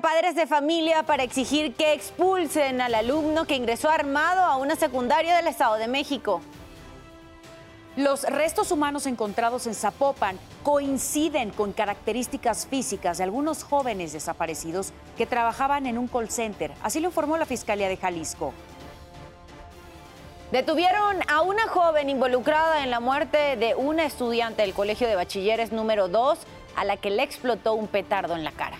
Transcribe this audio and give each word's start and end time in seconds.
Padres 0.00 0.34
de 0.34 0.46
familia 0.46 1.02
para 1.02 1.22
exigir 1.22 1.74
que 1.74 1.92
expulsen 1.92 2.80
al 2.80 2.94
alumno 2.94 3.44
que 3.44 3.56
ingresó 3.56 3.90
armado 3.90 4.42
a 4.42 4.56
una 4.56 4.76
secundaria 4.76 5.36
del 5.36 5.46
Estado 5.46 5.76
de 5.76 5.88
México. 5.88 6.40
Los 7.96 8.22
restos 8.22 8.72
humanos 8.72 9.06
encontrados 9.06 9.66
en 9.66 9.74
Zapopan 9.74 10.38
coinciden 10.62 11.50
con 11.50 11.72
características 11.72 12.66
físicas 12.66 13.18
de 13.18 13.24
algunos 13.24 13.64
jóvenes 13.64 14.12
desaparecidos 14.12 14.92
que 15.16 15.26
trabajaban 15.26 15.86
en 15.86 15.98
un 15.98 16.08
call 16.08 16.30
center. 16.30 16.72
Así 16.82 17.00
lo 17.00 17.08
informó 17.08 17.36
la 17.36 17.44
Fiscalía 17.44 17.88
de 17.88 17.98
Jalisco. 17.98 18.54
Detuvieron 20.52 21.20
a 21.28 21.42
una 21.42 21.66
joven 21.68 22.08
involucrada 22.08 22.82
en 22.82 22.90
la 22.90 23.00
muerte 23.00 23.56
de 23.56 23.74
una 23.74 24.04
estudiante 24.04 24.62
del 24.62 24.74
Colegio 24.74 25.06
de 25.08 25.16
Bachilleres 25.16 25.72
número 25.72 26.08
2 26.08 26.38
a 26.76 26.84
la 26.84 26.96
que 26.96 27.10
le 27.10 27.22
explotó 27.22 27.74
un 27.74 27.88
petardo 27.88 28.34
en 28.34 28.44
la 28.44 28.52
cara. 28.52 28.78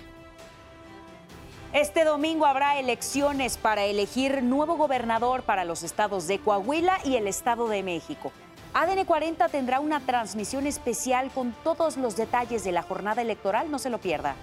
Este 1.73 2.05
domingo 2.05 2.45
habrá 2.45 2.79
elecciones 2.79 3.57
para 3.57 3.85
elegir 3.85 4.43
nuevo 4.43 4.77
gobernador 4.77 5.43
para 5.43 5.65
los 5.65 5.83
estados 5.83 6.27
de 6.27 6.39
Coahuila 6.39 6.99
y 7.03 7.17
el 7.17 7.27
Estado 7.27 7.67
de 7.67 7.83
México. 7.83 8.31
ADN 8.75 9.07
40 9.07 9.49
tendrá 9.49 9.81
una 9.81 10.01
transmisión 10.01 10.67
especial 10.67 11.31
con 11.31 11.53
todos 11.65 11.97
los 11.97 12.15
detalles 12.15 12.63
de 12.63 12.73
la 12.73 12.83
jornada 12.83 13.23
electoral, 13.23 13.71
no 13.71 13.79
se 13.79 13.89
lo 13.89 13.97
pierda. 13.97 14.37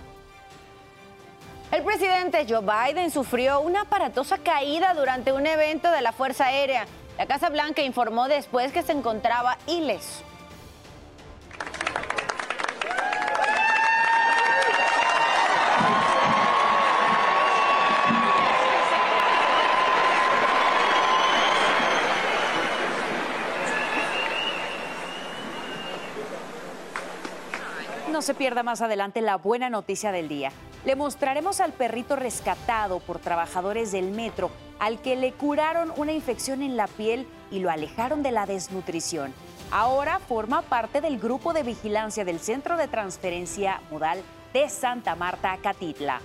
El 1.72 1.84
presidente 1.84 2.48
Joe 2.50 2.62
Biden 2.62 3.12
sufrió 3.12 3.62
una 3.62 3.82
aparatosa 3.82 4.40
caída 4.40 4.96
durante 4.96 5.32
un 5.32 5.46
evento 5.46 5.92
de 5.92 6.02
la 6.02 6.14
Fuerza 6.14 6.46
Aérea. 6.46 6.88
La 7.20 7.28
Casa 7.28 7.50
Blanca 7.50 7.84
informó 7.84 8.28
después 8.28 8.72
que 8.72 8.82
se 8.82 8.94
encontraba 8.94 9.60
ileso. 9.68 10.24
Se 28.30 28.36
pierda 28.36 28.62
más 28.62 28.82
adelante 28.82 29.22
la 29.22 29.38
buena 29.38 29.72
noticia 29.72 30.12
del 30.12 30.28
día. 30.28 30.52
Le 30.86 30.96
mostraremos 30.96 31.60
al 31.62 31.74
perrito 31.74 32.16
rescatado 32.16 33.00
por 33.00 33.18
trabajadores 33.18 33.92
del 33.92 34.12
metro, 34.12 34.52
al 34.78 35.02
que 35.02 35.16
le 35.16 35.32
curaron 35.34 35.92
una 35.98 36.12
infección 36.12 36.62
en 36.62 36.78
la 36.78 36.86
piel 36.86 37.26
y 37.50 37.58
lo 37.58 37.72
alejaron 37.72 38.22
de 38.22 38.30
la 38.30 38.46
desnutrición. 38.46 39.34
Ahora 39.72 40.20
forma 40.20 40.62
parte 40.62 41.02
del 41.02 41.18
grupo 41.18 41.54
de 41.54 41.64
vigilancia 41.64 42.24
del 42.24 42.40
Centro 42.40 42.78
de 42.78 42.88
Transferencia 42.88 43.82
Modal 43.90 44.22
de 44.54 44.70
Santa 44.70 45.16
Marta, 45.16 45.58
Catitla. 45.64 46.22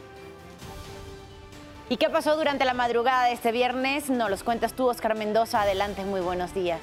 ¿Y 1.88 1.97
qué 1.97 2.10
pasó 2.10 2.36
durante 2.36 2.66
la 2.66 2.75
madrugada 2.75 3.25
de 3.25 3.32
este 3.32 3.50
viernes? 3.50 4.10
Nos 4.10 4.28
los 4.28 4.44
cuentas 4.44 4.75
tú, 4.75 4.91
Oscar 4.91 5.16
Mendoza. 5.16 5.62
Adelante, 5.62 6.05
muy 6.05 6.20
buenos 6.20 6.52
días. 6.52 6.82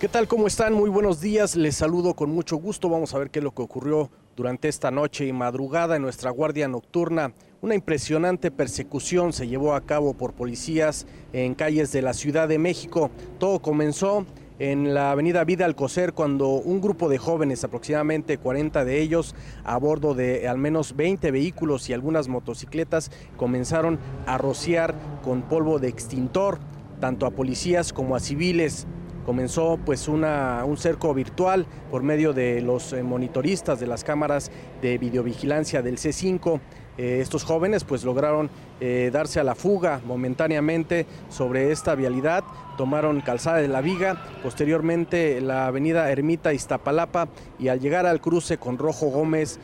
¿Qué 0.00 0.08
tal? 0.08 0.26
¿Cómo 0.26 0.48
están? 0.48 0.74
Muy 0.74 0.90
buenos 0.90 1.20
días. 1.20 1.54
Les 1.54 1.76
saludo 1.76 2.14
con 2.14 2.28
mucho 2.28 2.56
gusto. 2.56 2.88
Vamos 2.88 3.14
a 3.14 3.18
ver 3.18 3.30
qué 3.30 3.38
es 3.38 3.44
lo 3.44 3.54
que 3.54 3.62
ocurrió 3.62 4.10
durante 4.36 4.68
esta 4.68 4.90
noche 4.90 5.24
y 5.24 5.32
madrugada 5.32 5.94
en 5.94 6.02
nuestra 6.02 6.30
guardia 6.30 6.66
nocturna. 6.66 7.32
Una 7.62 7.76
impresionante 7.76 8.50
persecución 8.50 9.32
se 9.32 9.46
llevó 9.46 9.72
a 9.72 9.82
cabo 9.82 10.12
por 10.12 10.34
policías 10.34 11.06
en 11.32 11.54
calles 11.54 11.92
de 11.92 12.02
la 12.02 12.12
Ciudad 12.12 12.48
de 12.48 12.58
México. 12.58 13.12
Todo 13.38 13.60
comenzó 13.60 14.26
en 14.58 14.94
la 14.94 15.12
avenida 15.12 15.44
Vida 15.44 15.64
Alcocer 15.64 16.12
cuando 16.12 16.48
un 16.48 16.80
grupo 16.80 17.08
de 17.08 17.18
jóvenes, 17.18 17.62
aproximadamente 17.62 18.36
40 18.36 18.84
de 18.84 19.00
ellos, 19.00 19.36
a 19.62 19.76
bordo 19.78 20.14
de 20.14 20.48
al 20.48 20.58
menos 20.58 20.96
20 20.96 21.30
vehículos 21.30 21.88
y 21.88 21.92
algunas 21.92 22.26
motocicletas, 22.26 23.12
comenzaron 23.36 24.00
a 24.26 24.38
rociar 24.38 24.94
con 25.22 25.42
polvo 25.42 25.78
de 25.78 25.88
extintor 25.88 26.58
tanto 27.00 27.26
a 27.26 27.30
policías 27.30 27.92
como 27.92 28.16
a 28.16 28.20
civiles 28.20 28.86
comenzó 29.24 29.78
pues 29.84 30.08
una, 30.08 30.64
un 30.64 30.76
cerco 30.76 31.12
virtual 31.14 31.66
por 31.90 32.02
medio 32.02 32.32
de 32.32 32.60
los 32.60 32.92
eh, 32.92 33.02
monitoristas 33.02 33.80
de 33.80 33.86
las 33.86 34.04
cámaras 34.04 34.50
de 34.82 34.98
videovigilancia 34.98 35.82
del 35.82 35.96
C5. 35.96 36.60
Eh, 36.96 37.18
estos 37.20 37.44
jóvenes 37.44 37.84
pues 37.84 38.04
lograron 38.04 38.50
eh, 38.86 39.10
darse 39.10 39.40
a 39.40 39.44
la 39.44 39.54
fuga 39.54 40.02
momentáneamente 40.04 41.06
sobre 41.30 41.72
esta 41.72 41.94
vialidad, 41.94 42.44
tomaron 42.76 43.22
calzada 43.22 43.58
de 43.58 43.68
la 43.68 43.80
viga, 43.80 44.20
posteriormente 44.42 45.40
la 45.40 45.66
avenida 45.68 46.10
Ermita 46.10 46.52
Iztapalapa 46.52 47.28
y 47.58 47.68
al 47.68 47.80
llegar 47.80 48.04
al 48.04 48.20
cruce 48.20 48.58
con 48.58 48.76
Rojo 48.76 49.06
Gómez, 49.06 49.58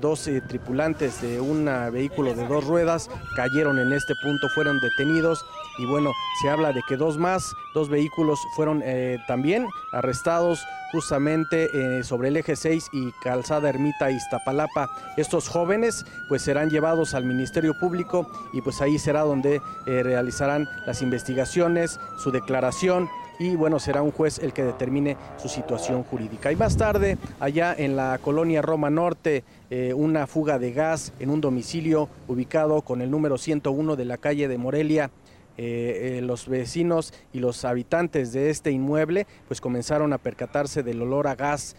dos 0.00 0.28
tripulantes 0.48 1.22
de 1.22 1.40
un 1.40 1.70
vehículo 1.92 2.34
de 2.34 2.46
dos 2.46 2.66
ruedas 2.66 3.08
cayeron 3.34 3.78
en 3.78 3.92
este 3.92 4.14
punto, 4.22 4.48
fueron 4.54 4.78
detenidos 4.80 5.44
y 5.80 5.86
bueno, 5.86 6.12
se 6.42 6.50
habla 6.50 6.72
de 6.72 6.82
que 6.86 6.96
dos 6.96 7.16
más, 7.16 7.54
dos 7.72 7.88
vehículos 7.88 8.38
fueron 8.54 8.82
eh, 8.84 9.16
también 9.26 9.66
arrestados 9.92 10.60
justamente 10.92 11.70
eh, 11.72 12.04
sobre 12.04 12.28
el 12.28 12.36
eje 12.36 12.54
6 12.54 12.88
y 12.92 13.12
calzada 13.22 13.70
Ermita 13.70 14.10
Iztapalapa. 14.10 14.90
Estos 15.16 15.48
jóvenes 15.48 16.04
pues 16.28 16.42
serán 16.42 16.68
llevados 16.68 17.14
al 17.14 17.24
Ministerio 17.24 17.78
Público 17.78 18.30
y 18.52 18.59
pues 18.60 18.80
ahí 18.80 18.98
será 18.98 19.22
donde 19.22 19.60
eh, 19.86 20.02
realizarán 20.02 20.68
las 20.86 21.02
investigaciones, 21.02 21.98
su 22.18 22.30
declaración 22.30 23.08
y 23.38 23.56
bueno, 23.56 23.78
será 23.78 24.02
un 24.02 24.10
juez 24.10 24.38
el 24.38 24.52
que 24.52 24.62
determine 24.62 25.16
su 25.38 25.48
situación 25.48 26.02
jurídica. 26.02 26.52
Y 26.52 26.56
más 26.56 26.76
tarde, 26.76 27.16
allá 27.38 27.74
en 27.76 27.96
la 27.96 28.18
colonia 28.22 28.60
Roma 28.60 28.90
Norte, 28.90 29.44
una 29.94 30.26
fuga 30.26 30.58
de 30.58 30.72
gas 30.72 31.14
en 31.20 31.30
un 31.30 31.40
domicilio 31.40 32.10
ubicado 32.28 32.82
con 32.82 33.00
el 33.00 33.10
número 33.10 33.38
101 33.38 33.96
de 33.96 34.04
la 34.04 34.18
calle 34.18 34.46
de 34.46 34.58
Morelia 34.58 35.10
eh, 35.62 36.16
eh, 36.16 36.20
los 36.22 36.48
vecinos 36.48 37.12
y 37.34 37.40
los 37.40 37.66
habitantes 37.66 38.32
de 38.32 38.48
este 38.48 38.70
inmueble 38.70 39.26
pues 39.46 39.60
comenzaron 39.60 40.14
a 40.14 40.18
percatarse 40.18 40.82
del 40.82 41.02
olor 41.02 41.26
a 41.26 41.34
gas 41.34 41.76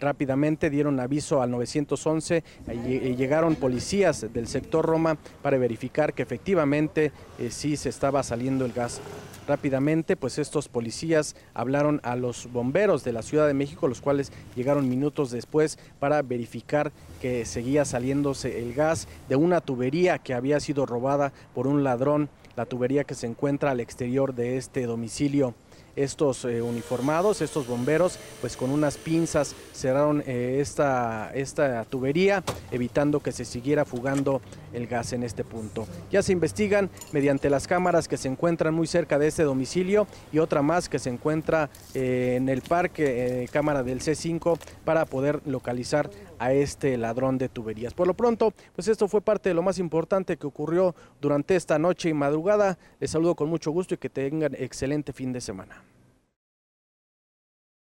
rápidamente 0.00 0.70
dieron 0.70 1.00
aviso 1.00 1.42
al 1.42 1.50
911 1.50 2.44
y 2.86 3.16
llegaron 3.16 3.56
policías 3.56 4.26
del 4.32 4.46
sector 4.46 4.84
Roma 4.84 5.18
para 5.42 5.58
verificar 5.58 6.14
que 6.14 6.22
efectivamente 6.22 7.12
eh, 7.38 7.50
sí 7.50 7.76
se 7.76 7.88
estaba 7.88 8.22
saliendo 8.22 8.64
el 8.64 8.72
gas. 8.72 9.00
Rápidamente, 9.46 10.16
pues 10.16 10.38
estos 10.38 10.68
policías 10.68 11.34
hablaron 11.52 12.00
a 12.04 12.14
los 12.14 12.50
bomberos 12.52 13.02
de 13.02 13.12
la 13.12 13.22
Ciudad 13.22 13.48
de 13.48 13.54
México, 13.54 13.88
los 13.88 14.00
cuales 14.00 14.32
llegaron 14.54 14.88
minutos 14.88 15.32
después 15.32 15.78
para 15.98 16.22
verificar 16.22 16.92
que 17.20 17.44
seguía 17.44 17.84
saliéndose 17.84 18.60
el 18.60 18.72
gas 18.72 19.08
de 19.28 19.36
una 19.36 19.60
tubería 19.60 20.18
que 20.18 20.34
había 20.34 20.60
sido 20.60 20.86
robada 20.86 21.32
por 21.54 21.66
un 21.66 21.82
ladrón 21.82 22.28
la 22.56 22.66
tubería 22.66 23.04
que 23.04 23.14
se 23.14 23.26
encuentra 23.26 23.70
al 23.70 23.80
exterior 23.80 24.34
de 24.34 24.56
este 24.56 24.86
domicilio. 24.86 25.54
Estos 25.94 26.44
eh, 26.44 26.62
uniformados, 26.62 27.42
estos 27.42 27.66
bomberos, 27.66 28.18
pues 28.40 28.56
con 28.56 28.70
unas 28.70 28.96
pinzas 28.96 29.54
cerraron 29.74 30.22
eh, 30.26 30.58
esta, 30.60 31.30
esta 31.34 31.84
tubería, 31.84 32.42
evitando 32.70 33.20
que 33.20 33.32
se 33.32 33.44
siguiera 33.44 33.84
fugando 33.84 34.40
el 34.72 34.86
gas 34.86 35.12
en 35.12 35.22
este 35.22 35.44
punto. 35.44 35.86
Ya 36.10 36.22
se 36.22 36.32
investigan 36.32 36.90
mediante 37.12 37.50
las 37.50 37.66
cámaras 37.66 38.08
que 38.08 38.16
se 38.16 38.28
encuentran 38.28 38.72
muy 38.72 38.86
cerca 38.86 39.18
de 39.18 39.28
este 39.28 39.42
domicilio 39.42 40.06
y 40.32 40.38
otra 40.38 40.62
más 40.62 40.88
que 40.88 40.98
se 40.98 41.10
encuentra 41.10 41.68
eh, 41.94 42.34
en 42.36 42.48
el 42.48 42.62
parque, 42.62 43.48
cámara 43.52 43.82
del 43.82 44.00
C5, 44.00 44.58
para 44.84 45.04
poder 45.04 45.40
localizar 45.46 46.10
a 46.38 46.52
este 46.52 46.96
ladrón 46.96 47.38
de 47.38 47.48
tuberías. 47.48 47.94
Por 47.94 48.06
lo 48.06 48.14
pronto, 48.14 48.52
pues 48.74 48.88
esto 48.88 49.06
fue 49.08 49.20
parte 49.20 49.50
de 49.50 49.54
lo 49.54 49.62
más 49.62 49.78
importante 49.78 50.36
que 50.36 50.46
ocurrió 50.46 50.94
durante 51.20 51.54
esta 51.54 51.78
noche 51.78 52.08
y 52.08 52.14
madrugada. 52.14 52.78
Les 52.98 53.10
saludo 53.10 53.36
con 53.36 53.48
mucho 53.48 53.70
gusto 53.70 53.94
y 53.94 53.98
que 53.98 54.08
tengan 54.08 54.54
excelente 54.58 55.12
fin 55.12 55.32
de 55.32 55.40
semana. 55.40 55.81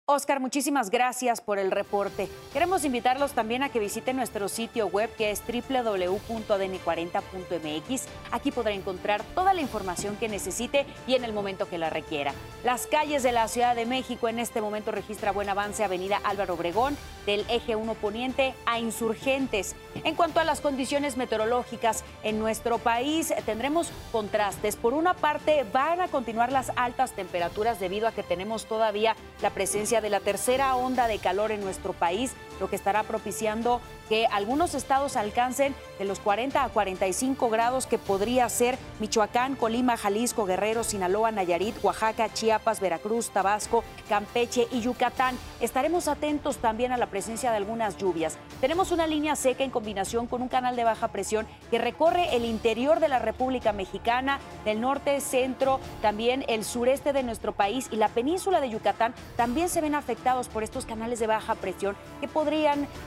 Oscar, 0.09 0.39
muchísimas 0.39 0.89
gracias 0.89 1.42
por 1.42 1.59
el 1.59 1.69
reporte. 1.69 2.30
Queremos 2.54 2.86
invitarlos 2.86 3.33
también 3.33 3.62
a 3.62 3.68
que 3.68 3.80
visiten 3.80 4.15
nuestro 4.15 4.48
sitio 4.48 4.88
web 4.88 5.13
que 5.18 5.31
es 5.31 5.44
www.adn40.mx. 5.45 8.04
Aquí 8.31 8.51
podrá 8.51 8.71
encontrar 8.71 9.21
toda 9.36 9.54
la 9.54 9.59
información 9.59 10.15
que 10.15 10.30
necesite 10.30 10.86
y 11.07 11.15
en 11.15 11.25
el 11.25 11.33
momento 11.33 11.68
que 11.68 11.77
la 11.77 11.89
requiera. 11.89 12.33
Las 12.63 12.88
calles 12.88 13.21
de 13.21 13.33
la 13.33 13.50
Ciudad 13.50 13.75
de 13.75 13.86
México 13.86 14.30
en 14.30 14.39
este 14.39 14.62
momento 14.62 14.92
registra 14.92 15.33
buen 15.33 15.50
avance 15.50 15.83
Avenida 15.83 16.21
Álvaro 16.24 16.54
Obregón 16.54 16.95
del 17.25 17.45
eje 17.50 17.75
1 17.75 17.94
poniente 17.95 18.56
a 18.65 18.80
Insurgentes. 18.80 19.75
En 20.06 20.15
cuanto 20.15 20.39
a 20.39 20.45
las 20.45 20.62
condiciones 20.62 21.18
meteorológicas 21.18 22.06
en 22.24 22.39
nuestro 22.39 22.77
país, 22.77 23.33
tendremos 23.45 23.92
contrastes. 24.13 24.77
Por 24.77 24.94
una 24.94 25.15
parte, 25.15 25.65
van 25.74 26.00
a 26.00 26.07
continuar 26.07 26.54
las 26.54 26.71
altas 26.77 27.12
temperaturas 27.12 27.81
debido 27.81 28.07
a 28.07 28.13
que 28.13 28.24
tenemos 28.24 28.68
todavía 28.68 29.18
la 29.42 29.50
presencia 29.50 29.96
de 30.01 30.09
la 30.09 30.19
tercera 30.19 30.75
onda 30.75 31.07
de 31.07 31.19
calor 31.19 31.51
en 31.51 31.61
nuestro 31.61 31.94
país, 31.94 32.33
lo 32.59 32.69
que 32.69 32.75
estará 32.75 33.04
propiciando 33.04 33.81
que 34.09 34.25
algunos 34.27 34.74
estados 34.74 35.15
alcancen 35.15 35.75
de 36.00 36.06
los 36.06 36.19
40 36.19 36.63
a 36.63 36.69
45 36.69 37.50
grados 37.50 37.88
que 37.88 37.98
podría 37.98 38.48
ser 38.50 38.77
Michoacán, 39.00 39.56
Colima, 39.56 39.98
Jalisco, 39.98 40.45
Guerrero, 40.45 40.83
Sinaloa, 40.83 41.31
Nayarit, 41.31 41.75
Oaxaca, 41.83 42.31
Chiapas, 42.33 42.80
Veracruz, 42.80 43.30
Tabasco, 43.31 43.83
Campeche 44.07 44.68
y 44.71 44.81
Yucatán. 44.81 45.38
Estaremos 45.59 46.07
atentos 46.07 46.57
también 46.57 46.92
a 46.92 46.98
la 46.98 47.07
presencia 47.07 47.51
de 47.51 47.57
algunas 47.57 47.98
lluvias. 47.98 48.38
Tenemos 48.62 48.92
una 48.92 49.07
línea 49.07 49.36
seca 49.36 49.63
en 49.63 49.71
combinación 49.71 50.27
con 50.27 50.42
un 50.42 50.48
canal 50.48 50.75
de 50.75 50.83
baja 50.83 51.09
presión 51.09 51.45
que 51.69 51.77
recorre 51.77 52.36
el 52.36 52.45
interior 52.45 53.00
de 53.00 53.09
la 53.09 53.19
República 53.19 53.74
Mexicana, 53.74 54.39
del 54.65 54.81
norte, 54.81 55.19
centro, 55.21 55.80
también 56.01 56.45
el 56.48 56.63
sureste 56.63 57.13
de 57.13 57.24
nuestro 57.24 57.54
país 57.54 57.88
y 57.92 57.98
la 57.98 58.09
península 58.09 58.62
de 58.62 58.69
Yucatán 58.69 59.13
también 59.36 59.69
se 59.69 59.81
ven 59.81 59.95
afectados 59.95 60.48
por 60.48 60.63
estos 60.63 60.86
canales 60.86 61.19
de 61.19 61.27
baja 61.27 61.56
presión 61.56 61.95
que 62.21 62.27
podrían 62.27 62.46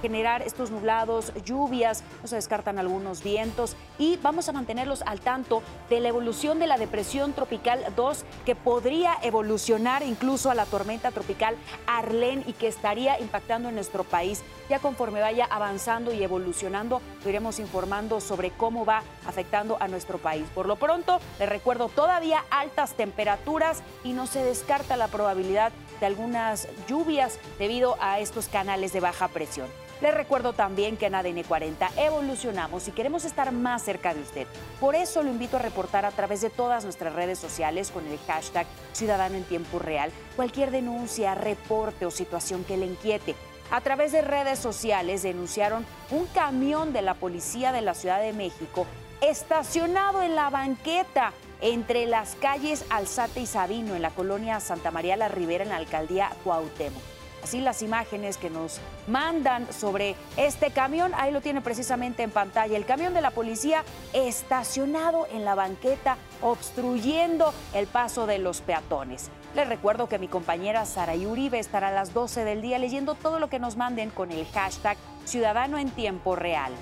generar 0.02 0.42
estos 0.42 0.70
nublados, 0.70 1.32
lluvias, 1.44 2.04
no 2.20 2.28
se 2.28 2.36
descartan 2.36 2.78
algunos 2.78 3.22
vientos 3.22 3.74
y 3.98 4.18
vamos 4.18 4.48
a 4.48 4.52
mantenerlos 4.52 5.02
al 5.06 5.20
tanto 5.20 5.62
de 5.88 6.00
la 6.00 6.08
evolución 6.08 6.58
de 6.58 6.66
la 6.66 6.76
depresión 6.76 7.32
tropical 7.32 7.82
2 7.96 8.24
que 8.44 8.54
podría 8.54 9.16
evolucionar 9.22 10.02
incluso 10.02 10.50
a 10.50 10.54
la 10.54 10.66
tormenta 10.66 11.10
tropical 11.10 11.56
Arlene 11.86 12.44
y 12.46 12.52
que 12.52 12.68
estaría 12.68 13.18
impactando 13.18 13.70
en 13.70 13.76
nuestro 13.76 14.04
país. 14.04 14.42
Ya 14.68 14.78
conforme 14.78 15.22
vaya 15.22 15.46
avanzando 15.50 16.12
y 16.12 16.22
evolucionando, 16.22 17.00
lo 17.24 17.30
iremos 17.30 17.58
informando 17.58 18.20
sobre 18.20 18.50
cómo 18.50 18.84
va 18.84 19.02
afectando 19.26 19.78
a 19.80 19.88
nuestro 19.88 20.18
país. 20.18 20.46
Por 20.54 20.66
lo 20.66 20.76
pronto, 20.76 21.18
les 21.38 21.48
recuerdo 21.48 21.88
todavía 21.88 22.44
altas 22.50 22.92
temperaturas 22.94 23.82
y 24.04 24.12
no 24.12 24.26
se 24.26 24.44
descarta 24.44 24.98
la 24.98 25.08
probabilidad 25.08 25.72
de 25.98 26.06
algunas 26.06 26.68
lluvias 26.86 27.38
debido 27.58 27.96
a 28.00 28.20
estos 28.20 28.48
canales 28.48 28.92
de 28.92 29.00
baja 29.00 29.29
presión. 29.30 29.68
Les 30.00 30.14
recuerdo 30.14 30.52
también 30.52 30.96
que 30.96 31.06
en 31.06 31.14
ADN 31.14 31.42
40 31.42 31.90
evolucionamos 31.96 32.88
y 32.88 32.92
queremos 32.92 33.24
estar 33.24 33.52
más 33.52 33.82
cerca 33.82 34.14
de 34.14 34.22
usted. 34.22 34.46
Por 34.78 34.94
eso 34.94 35.22
lo 35.22 35.30
invito 35.30 35.56
a 35.56 35.60
reportar 35.60 36.06
a 36.06 36.10
través 36.10 36.40
de 36.40 36.50
todas 36.50 36.84
nuestras 36.84 37.14
redes 37.14 37.38
sociales 37.38 37.90
con 37.90 38.06
el 38.06 38.18
hashtag 38.26 38.66
Ciudadano 38.92 39.36
en 39.36 39.44
Tiempo 39.44 39.78
Real 39.78 40.10
cualquier 40.36 40.70
denuncia, 40.70 41.34
reporte 41.34 42.06
o 42.06 42.10
situación 42.10 42.64
que 42.64 42.78
le 42.78 42.86
inquiete. 42.86 43.34
A 43.70 43.82
través 43.82 44.12
de 44.12 44.22
redes 44.22 44.58
sociales 44.58 45.22
denunciaron 45.22 45.84
un 46.10 46.26
camión 46.26 46.92
de 46.92 47.02
la 47.02 47.14
policía 47.14 47.72
de 47.72 47.82
la 47.82 47.94
Ciudad 47.94 48.20
de 48.20 48.32
México 48.32 48.86
estacionado 49.20 50.22
en 50.22 50.34
la 50.34 50.48
banqueta 50.48 51.32
entre 51.60 52.06
las 52.06 52.36
calles 52.36 52.84
Alzate 52.88 53.40
y 53.40 53.46
Sabino 53.46 53.94
en 53.94 54.02
la 54.02 54.10
colonia 54.10 54.60
Santa 54.60 54.90
María 54.90 55.16
la 55.16 55.28
Ribera 55.28 55.62
en 55.62 55.70
la 55.70 55.76
alcaldía 55.76 56.30
Cuauhtémoc. 56.42 57.19
Así 57.42 57.60
las 57.60 57.82
imágenes 57.82 58.36
que 58.36 58.50
nos 58.50 58.80
mandan 59.06 59.72
sobre 59.72 60.14
este 60.36 60.70
camión, 60.70 61.12
ahí 61.14 61.32
lo 61.32 61.40
tiene 61.40 61.60
precisamente 61.60 62.22
en 62.22 62.30
pantalla, 62.30 62.76
el 62.76 62.84
camión 62.84 63.14
de 63.14 63.22
la 63.22 63.30
policía 63.30 63.84
estacionado 64.12 65.26
en 65.32 65.44
la 65.44 65.54
banqueta, 65.54 66.16
obstruyendo 66.42 67.52
el 67.74 67.86
paso 67.86 68.26
de 68.26 68.38
los 68.38 68.60
peatones. 68.60 69.30
Les 69.54 69.68
recuerdo 69.68 70.08
que 70.08 70.18
mi 70.18 70.28
compañera 70.28 70.86
Sara 70.86 71.14
Uribe 71.14 71.58
estará 71.58 71.88
a 71.88 71.92
las 71.92 72.14
12 72.14 72.44
del 72.44 72.62
día 72.62 72.78
leyendo 72.78 73.14
todo 73.14 73.38
lo 73.38 73.48
que 73.48 73.58
nos 73.58 73.76
manden 73.76 74.10
con 74.10 74.30
el 74.30 74.46
hashtag 74.46 74.96
Ciudadano 75.24 75.78
en 75.78 75.90
Tiempo 75.90 76.36
Real. 76.36 76.72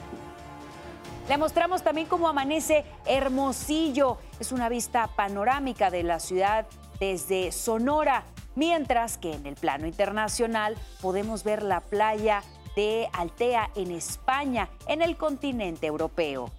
Le 1.28 1.36
mostramos 1.36 1.82
también 1.82 2.06
cómo 2.06 2.28
amanece 2.28 2.84
Hermosillo. 3.04 4.18
Es 4.40 4.50
una 4.50 4.68
vista 4.68 5.08
panorámica 5.08 5.90
de 5.90 6.02
la 6.02 6.20
ciudad 6.20 6.66
desde 7.00 7.52
Sonora 7.52 8.24
mientras 8.58 9.18
que 9.18 9.32
en 9.32 9.46
el 9.46 9.54
plano 9.54 9.86
internacional 9.86 10.76
podemos 11.00 11.44
ver 11.44 11.62
la 11.62 11.80
playa 11.80 12.42
de 12.74 13.08
Altea 13.12 13.70
en 13.76 13.92
España, 13.92 14.68
en 14.88 15.00
el 15.00 15.16
continente 15.16 15.86
europeo. 15.86 16.50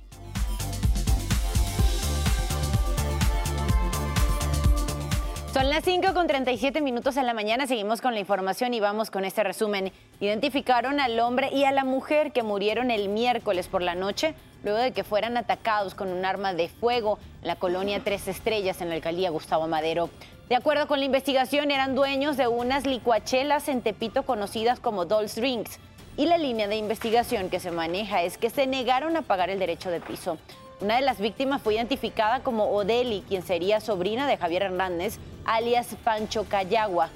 Son 5.60 5.70
las 5.70 5.84
5 5.84 6.14
con 6.14 6.26
37 6.26 6.80
minutos 6.80 7.18
en 7.18 7.26
la 7.26 7.34
mañana. 7.34 7.68
Seguimos 7.68 8.00
con 8.00 8.14
la 8.14 8.22
información 8.22 8.74
y 8.74 8.80
vamos 8.80 9.12
con 9.12 9.26
este 9.26 9.44
resumen. 9.44 9.92
Identificaron 10.22 11.02
al 11.02 11.20
hombre 11.20 11.50
y 11.52 11.66
a 11.66 11.74
la 11.74 11.84
mujer 11.84 12.32
que 12.32 12.44
murieron 12.44 12.92
el 12.92 13.10
miércoles 13.10 13.68
por 13.68 13.82
la 13.82 13.94
noche 13.94 14.36
luego 14.64 14.80
de 14.80 14.94
que 14.94 15.04
fueran 15.04 15.36
atacados 15.36 15.96
con 15.96 16.08
un 16.08 16.24
arma 16.24 16.54
de 16.54 16.70
fuego 16.70 17.20
en 17.42 17.50
la 17.50 17.58
colonia 17.58 18.02
Tres 18.02 18.30
Estrellas 18.30 18.80
en 18.80 18.88
la 18.88 18.96
alcaldía 18.96 19.32
Gustavo 19.32 19.68
Madero. 19.68 20.10
De 20.48 20.56
acuerdo 20.56 20.88
con 20.88 21.00
la 21.00 21.06
investigación, 21.06 21.72
eran 21.72 21.94
dueños 21.94 22.38
de 22.38 22.48
unas 22.48 22.86
licuachelas 22.86 23.68
en 23.68 23.82
Tepito 23.82 24.24
conocidas 24.24 24.80
como 24.80 25.04
Dolls 25.04 25.36
Drinks. 25.36 25.78
Y 26.16 26.28
la 26.28 26.38
línea 26.38 26.70
de 26.70 26.78
investigación 26.78 27.50
que 27.50 27.60
se 27.60 27.72
maneja 27.72 28.24
es 28.24 28.38
que 28.38 28.50
se 28.50 28.66
negaron 28.66 29.18
a 29.18 29.24
pagar 29.24 29.50
el 29.50 29.60
derecho 29.60 29.92
de 29.92 30.00
piso. 30.00 30.38
Una 30.82 30.96
de 30.96 31.02
las 31.02 31.20
víctimas 31.20 31.62
fue 31.62 31.76
identificada 31.76 32.40
como 32.40 32.72
Odeli, 32.72 33.22
quien 33.28 33.44
sería 33.44 33.82
sobrina 33.82 34.28
de 34.28 34.38
Javier 34.38 34.64
Hernández, 34.64 35.20
alias 35.44 35.88
Pancho 36.06 36.46
Cayagua, 36.48 37.10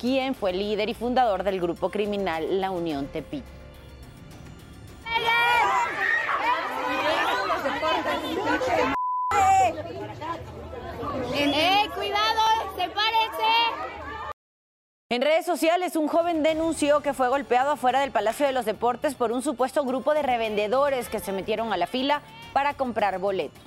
quien 0.00 0.34
fue 0.34 0.52
líder 0.52 0.88
y 0.88 0.94
fundador 0.94 1.44
del 1.44 1.60
grupo 1.60 1.90
criminal 1.90 2.60
La 2.60 2.72
Unión 2.72 3.06
Tepito. 3.06 3.46
¡Eh, 11.34 11.88
cuidado! 11.94 12.42
¡Sepárense! 12.76 13.44
En 15.10 15.22
redes 15.22 15.46
sociales, 15.46 15.94
un 15.94 16.08
joven 16.08 16.42
denunció 16.42 17.00
que 17.00 17.14
fue 17.14 17.28
golpeado 17.28 17.70
afuera 17.70 18.00
del 18.00 18.10
Palacio 18.10 18.44
de 18.44 18.52
los 18.52 18.64
Deportes 18.64 19.14
por 19.14 19.30
un 19.30 19.42
supuesto 19.42 19.84
grupo 19.84 20.14
de 20.14 20.22
revendedores 20.22 21.08
que 21.08 21.20
se 21.20 21.32
metieron 21.32 21.72
a 21.72 21.76
la 21.76 21.86
fila 21.86 22.22
para 22.52 22.74
comprar 22.74 23.18
boletos. 23.18 23.60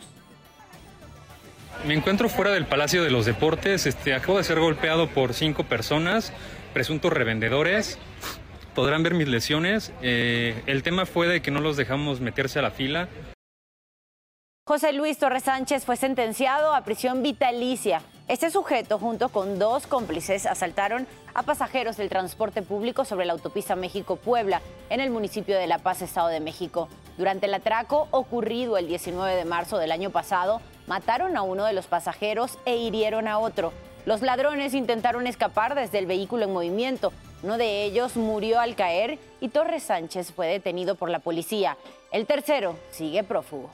Me 1.85 1.95
encuentro 1.95 2.29
fuera 2.29 2.51
del 2.51 2.65
Palacio 2.65 3.03
de 3.03 3.09
los 3.09 3.25
Deportes. 3.25 3.87
Este, 3.87 4.13
acabo 4.13 4.37
de 4.37 4.43
ser 4.43 4.59
golpeado 4.59 5.07
por 5.09 5.33
cinco 5.33 5.63
personas, 5.63 6.31
presuntos 6.73 7.11
revendedores. 7.11 7.97
Podrán 8.75 9.03
ver 9.03 9.15
mis 9.15 9.27
lesiones. 9.27 9.91
Eh, 10.01 10.61
el 10.67 10.83
tema 10.83 11.05
fue 11.05 11.27
de 11.27 11.41
que 11.41 11.49
no 11.49 11.59
los 11.59 11.77
dejamos 11.77 12.21
meterse 12.21 12.59
a 12.59 12.61
la 12.61 12.71
fila. 12.71 13.09
José 14.67 14.93
Luis 14.93 15.17
Torres 15.17 15.43
Sánchez 15.43 15.83
fue 15.85 15.97
sentenciado 15.97 16.73
a 16.75 16.83
prisión 16.83 17.23
vitalicia. 17.23 18.03
Este 18.27 18.51
sujeto, 18.51 18.99
junto 18.99 19.29
con 19.29 19.59
dos 19.59 19.87
cómplices, 19.87 20.45
asaltaron 20.45 21.07
a 21.33 21.43
pasajeros 21.43 21.97
del 21.97 22.09
transporte 22.09 22.61
público 22.61 23.03
sobre 23.03 23.25
la 23.25 23.33
autopista 23.33 23.75
México-Puebla, 23.75 24.61
en 24.89 25.01
el 25.01 25.09
municipio 25.09 25.57
de 25.57 25.67
La 25.67 25.79
Paz, 25.79 26.01
Estado 26.01 26.27
de 26.27 26.39
México. 26.39 26.87
Durante 27.21 27.45
el 27.45 27.53
atraco 27.53 28.07
ocurrido 28.09 28.79
el 28.79 28.87
19 28.87 29.35
de 29.35 29.45
marzo 29.45 29.77
del 29.77 29.91
año 29.91 30.09
pasado, 30.09 30.59
mataron 30.87 31.37
a 31.37 31.43
uno 31.43 31.65
de 31.65 31.73
los 31.73 31.85
pasajeros 31.85 32.57
e 32.65 32.77
hirieron 32.77 33.27
a 33.27 33.37
otro. 33.37 33.73
Los 34.07 34.23
ladrones 34.23 34.73
intentaron 34.73 35.27
escapar 35.27 35.75
desde 35.75 35.99
el 35.99 36.07
vehículo 36.07 36.45
en 36.45 36.53
movimiento. 36.53 37.13
Uno 37.43 37.59
de 37.59 37.83
ellos 37.83 38.17
murió 38.17 38.59
al 38.59 38.75
caer 38.75 39.19
y 39.39 39.49
Torres 39.49 39.83
Sánchez 39.83 40.31
fue 40.31 40.47
detenido 40.47 40.95
por 40.95 41.11
la 41.11 41.19
policía. 41.19 41.77
El 42.11 42.25
tercero 42.25 42.75
sigue 42.89 43.23
prófugo. 43.23 43.69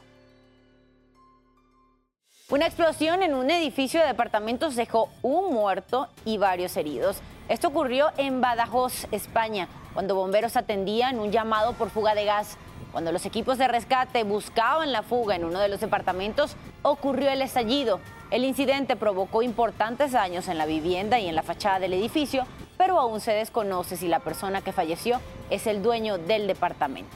Una 2.50 2.66
explosión 2.66 3.24
en 3.24 3.34
un 3.34 3.50
edificio 3.50 4.02
de 4.02 4.08
departamentos 4.08 4.76
dejó 4.76 5.08
un 5.22 5.54
muerto 5.54 6.10
y 6.26 6.38
varios 6.38 6.76
heridos. 6.76 7.22
Esto 7.48 7.70
ocurrió 7.70 8.10
en 8.18 8.42
Badajoz, 8.42 9.06
España, 9.14 9.70
cuando 9.94 10.16
bomberos 10.16 10.58
atendían 10.58 11.18
un 11.18 11.32
llamado 11.32 11.72
por 11.76 11.90
fuga 11.90 12.14
de 12.14 12.26
gas. 12.26 12.58
Cuando 12.98 13.12
los 13.12 13.28
equipos 13.28 13.60
de 13.60 13.68
rescate 13.68 14.24
buscaban 14.24 14.92
la 14.92 15.04
fuga 15.04 15.36
en 15.36 15.46
uno 15.46 15.60
de 15.60 15.68
los 15.68 15.80
departamentos, 15.80 16.56
ocurrió 16.82 17.30
el 17.30 17.44
estallido. 17.44 18.00
El 18.32 18.44
incidente 18.44 18.96
provocó 18.96 19.44
importantes 19.44 20.14
daños 20.14 20.48
en 20.48 20.58
la 20.58 20.66
vivienda 20.66 21.20
y 21.20 21.28
en 21.28 21.36
la 21.36 21.44
fachada 21.44 21.78
del 21.78 21.94
edificio, 21.94 22.48
pero 22.76 23.00
aún 23.00 23.22
se 23.22 23.34
desconoce 23.34 23.98
si 23.98 24.08
la 24.08 24.18
persona 24.18 24.64
que 24.64 24.72
falleció 24.72 25.22
es 25.52 25.68
el 25.68 25.84
dueño 25.84 26.18
del 26.18 26.48
departamento. 26.48 27.16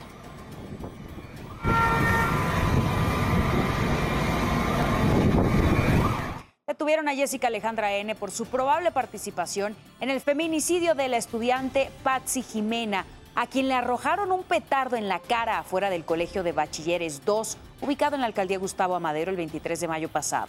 Detuvieron 6.68 7.10
a 7.10 7.16
Jessica 7.16 7.48
Alejandra 7.48 7.92
N. 7.96 8.14
por 8.14 8.30
su 8.30 8.46
probable 8.46 8.92
participación 8.92 9.76
en 10.00 10.12
el 10.12 10.22
feminicidio 10.22 10.94
de 10.94 11.08
la 11.08 11.18
estudiante 11.18 11.90
Patsy 12.04 12.44
Jimena, 12.44 13.08
a 13.36 13.48
quien 13.48 13.68
le 13.68 13.74
arrojaron 13.74 14.32
un 14.32 14.44
petardo 14.44 14.98
en 14.98 15.08
la 15.08 15.20
cara 15.20 15.60
afuera 15.60 15.90
del 15.90 16.06
Colegio 16.06 16.44
de 16.44 16.52
Bachilleres 16.52 17.24
2, 17.26 17.58
ubicado 17.82 18.16
en 18.16 18.22
la 18.22 18.28
alcaldía 18.28 18.58
Gustavo 18.58 18.96
Amadero 18.96 19.32
el 19.32 19.38
23 19.38 19.80
de 19.80 19.88
mayo 19.88 20.10
pasado. 20.10 20.48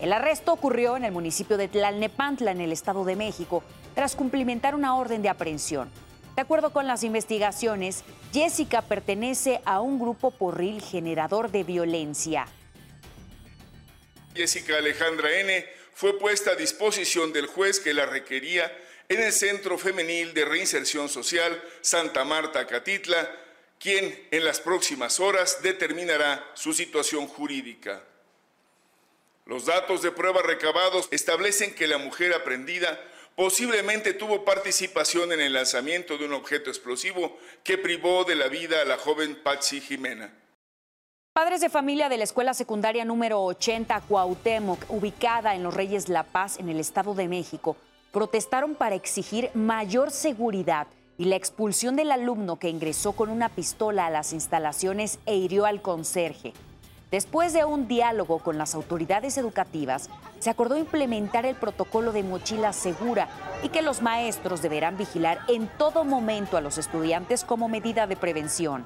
El 0.00 0.12
arresto 0.12 0.52
ocurrió 0.52 0.96
en 0.96 1.04
el 1.04 1.12
municipio 1.12 1.56
de 1.56 1.68
Tlalnepantla, 1.68 2.50
en 2.50 2.60
el 2.60 2.72
Estado 2.72 3.04
de 3.04 3.16
México, 3.16 3.62
tras 3.94 4.16
cumplimentar 4.16 4.74
una 4.74 4.96
orden 4.96 5.22
de 5.22 5.28
aprehensión. 5.28 5.90
De 6.36 6.42
acuerdo 6.42 6.72
con 6.72 6.86
las 6.86 7.04
investigaciones, 7.04 8.02
Jessica 8.32 8.82
pertenece 8.82 9.60
a 9.64 9.80
un 9.80 10.00
grupo 10.00 10.32
porril 10.32 10.82
generador 10.82 11.50
de 11.50 11.62
violencia. 11.62 12.46
Jessica 14.34 14.78
Alejandra 14.78 15.32
N. 15.38 15.64
fue 15.92 16.18
puesta 16.18 16.52
a 16.52 16.56
disposición 16.56 17.32
del 17.32 17.46
juez 17.46 17.78
que 17.78 17.94
la 17.94 18.04
requería 18.04 18.72
en 19.08 19.20
el 19.20 19.32
Centro 19.32 19.78
Femenil 19.78 20.34
de 20.34 20.44
Reinserción 20.44 21.08
Social 21.08 21.62
Santa 21.80 22.24
Marta, 22.24 22.66
Catitla, 22.66 23.30
quien 23.78 24.28
en 24.30 24.44
las 24.44 24.60
próximas 24.60 25.20
horas 25.20 25.62
determinará 25.62 26.44
su 26.54 26.72
situación 26.72 27.26
jurídica. 27.26 28.02
Los 29.46 29.66
datos 29.66 30.00
de 30.00 30.10
prueba 30.10 30.40
recabados 30.42 31.08
establecen 31.10 31.74
que 31.74 31.86
la 31.86 31.98
mujer 31.98 32.32
aprendida 32.32 32.98
posiblemente 33.36 34.14
tuvo 34.14 34.44
participación 34.44 35.32
en 35.32 35.40
el 35.40 35.52
lanzamiento 35.52 36.16
de 36.16 36.24
un 36.24 36.32
objeto 36.32 36.70
explosivo 36.70 37.36
que 37.62 37.76
privó 37.76 38.24
de 38.24 38.36
la 38.36 38.48
vida 38.48 38.80
a 38.80 38.84
la 38.84 38.96
joven 38.96 39.36
Patsy 39.42 39.80
Jimena. 39.80 40.32
Padres 41.34 41.60
de 41.60 41.68
familia 41.68 42.08
de 42.08 42.16
la 42.16 42.24
escuela 42.24 42.54
secundaria 42.54 43.04
número 43.04 43.42
80 43.42 44.00
Cuauhtémoc, 44.02 44.84
ubicada 44.88 45.56
en 45.56 45.64
Los 45.64 45.74
Reyes 45.74 46.08
La 46.08 46.22
Paz, 46.22 46.58
en 46.60 46.68
el 46.68 46.78
Estado 46.78 47.12
de 47.14 47.26
México, 47.26 47.76
protestaron 48.14 48.76
para 48.76 48.94
exigir 48.94 49.50
mayor 49.54 50.12
seguridad 50.12 50.86
y 51.18 51.24
la 51.24 51.34
expulsión 51.34 51.96
del 51.96 52.12
alumno 52.12 52.60
que 52.60 52.68
ingresó 52.68 53.12
con 53.12 53.28
una 53.28 53.48
pistola 53.48 54.06
a 54.06 54.10
las 54.10 54.32
instalaciones 54.32 55.18
e 55.26 55.34
hirió 55.34 55.66
al 55.66 55.82
conserje. 55.82 56.52
Después 57.10 57.52
de 57.52 57.64
un 57.64 57.88
diálogo 57.88 58.38
con 58.38 58.56
las 58.56 58.76
autoridades 58.76 59.36
educativas, 59.36 60.10
se 60.38 60.48
acordó 60.48 60.78
implementar 60.78 61.44
el 61.44 61.56
protocolo 61.56 62.12
de 62.12 62.22
mochila 62.22 62.72
segura 62.72 63.28
y 63.64 63.70
que 63.70 63.82
los 63.82 64.00
maestros 64.00 64.62
deberán 64.62 64.96
vigilar 64.96 65.40
en 65.48 65.68
todo 65.76 66.04
momento 66.04 66.56
a 66.56 66.60
los 66.60 66.78
estudiantes 66.78 67.42
como 67.42 67.68
medida 67.68 68.06
de 68.06 68.14
prevención. 68.14 68.84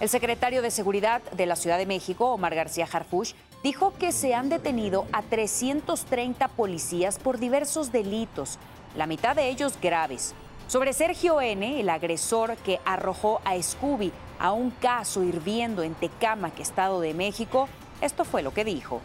El 0.00 0.08
secretario 0.08 0.62
de 0.62 0.70
Seguridad 0.70 1.20
de 1.32 1.44
la 1.44 1.56
Ciudad 1.56 1.76
de 1.76 1.84
México, 1.84 2.30
Omar 2.30 2.54
García 2.54 2.88
Harfush, 2.90 3.34
dijo 3.62 3.92
que 3.98 4.12
se 4.12 4.34
han 4.34 4.48
detenido 4.48 5.06
a 5.12 5.22
330 5.22 6.48
policías 6.48 7.18
por 7.18 7.38
diversos 7.38 7.92
delitos, 7.92 8.58
la 8.96 9.06
mitad 9.06 9.34
de 9.36 9.48
ellos 9.48 9.78
graves. 9.82 10.34
Sobre 10.66 10.92
Sergio 10.92 11.40
N., 11.40 11.80
el 11.80 11.88
agresor 11.88 12.56
que 12.58 12.78
arrojó 12.84 13.40
a 13.44 13.60
Scooby 13.60 14.12
a 14.38 14.52
un 14.52 14.70
caso 14.70 15.24
hirviendo 15.24 15.82
en 15.82 15.94
Tecámac, 15.94 16.60
Estado 16.60 17.00
de 17.00 17.14
México, 17.14 17.68
esto 18.00 18.24
fue 18.24 18.42
lo 18.42 18.52
que 18.52 18.64
dijo. 18.64 19.00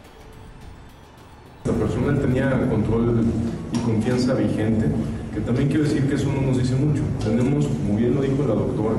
La 1.64 1.72
persona 1.72 2.20
tenía 2.20 2.50
control 2.68 3.24
y 3.72 3.78
confianza 3.78 4.34
vigente, 4.34 4.86
que 5.32 5.40
también 5.40 5.68
quiero 5.68 5.84
decir 5.84 6.06
que 6.06 6.14
eso 6.14 6.30
no 6.30 6.42
nos 6.42 6.58
dice 6.58 6.76
mucho. 6.76 7.02
Tenemos, 7.24 7.66
como 7.66 7.96
bien 7.96 8.14
lo 8.14 8.20
dijo 8.20 8.42
la 8.46 8.54
doctora, 8.54 8.96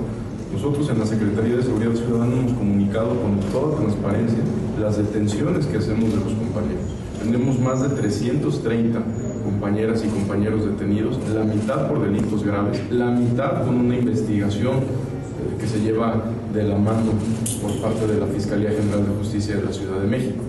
nosotros 0.53 0.89
en 0.89 0.99
la 0.99 1.05
Secretaría 1.05 1.57
de 1.57 1.63
Seguridad 1.63 1.93
Ciudadana 1.93 2.33
hemos 2.33 2.53
comunicado 2.53 3.09
con 3.19 3.39
toda 3.51 3.77
transparencia 3.77 4.39
las 4.79 4.97
detenciones 4.97 5.65
que 5.65 5.77
hacemos 5.77 6.09
de 6.11 6.17
los 6.17 6.33
compañeros. 6.33 6.83
Tenemos 7.19 7.59
más 7.59 7.81
de 7.81 7.95
330 7.95 9.01
compañeras 9.43 10.03
y 10.03 10.07
compañeros 10.07 10.65
detenidos, 10.65 11.17
la 11.33 11.43
mitad 11.43 11.87
por 11.87 12.01
delitos 12.01 12.43
graves, 12.43 12.79
la 12.91 13.07
mitad 13.07 13.65
con 13.65 13.75
una 13.75 13.95
investigación 13.95 14.77
eh, 14.77 15.57
que 15.59 15.67
se 15.67 15.79
lleva 15.79 16.23
de 16.53 16.63
la 16.63 16.77
mano 16.77 17.13
por 17.61 17.81
parte 17.81 18.07
de 18.07 18.19
la 18.19 18.27
Fiscalía 18.27 18.69
General 18.69 19.05
de 19.07 19.15
Justicia 19.17 19.55
de 19.55 19.63
la 19.63 19.73
Ciudad 19.73 19.99
de 19.99 20.07
México. 20.07 20.43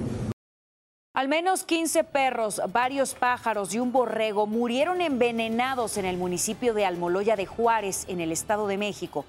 Al 1.14 1.28
menos 1.28 1.64
15 1.64 2.04
perros, 2.04 2.60
varios 2.74 3.14
pájaros 3.14 3.74
y 3.74 3.78
un 3.78 3.90
borrego 3.90 4.46
murieron 4.46 5.00
envenenados 5.00 5.96
en 5.96 6.04
el 6.04 6.18
municipio 6.18 6.74
de 6.74 6.84
Almoloya 6.84 7.36
de 7.36 7.46
Juárez, 7.46 8.04
en 8.08 8.20
el 8.20 8.32
Estado 8.32 8.66
de 8.66 8.76
México. 8.76 9.24